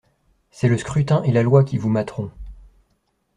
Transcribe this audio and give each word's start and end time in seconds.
C'est 0.49 0.67
le 0.67 0.79
scrutin 0.79 1.21
et 1.21 1.31
la 1.31 1.43
loi 1.43 1.63
qui 1.63 1.77
vous 1.77 1.91
materont. 1.91 2.31